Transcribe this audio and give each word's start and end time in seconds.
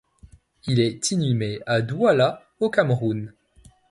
Il 0.65 0.79
est 0.79 1.11
inhumé 1.11 1.59
à 1.67 1.83
Douala 1.83 2.41
au 2.59 2.71
Cameroun. 2.71 3.35